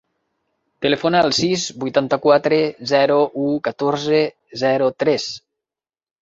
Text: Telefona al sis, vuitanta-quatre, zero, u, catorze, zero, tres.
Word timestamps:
Telefona 0.85 1.19
al 1.25 1.35
sis, 1.39 1.65
vuitanta-quatre, 1.83 2.59
zero, 2.93 3.19
u, 3.45 3.51
catorze, 3.69 4.23
zero, 4.63 4.91
tres. 5.05 5.29